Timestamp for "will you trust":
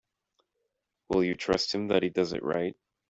1.09-1.75